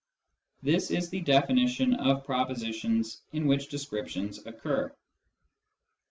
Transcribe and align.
This 0.63 0.89
is 0.89 1.11
the 1.11 1.21
definition 1.21 1.93
of 1.93 2.25
propositions 2.25 3.21
in 3.33 3.45
which 3.45 3.69
descriptions 3.69 4.43
occur. 4.47 4.91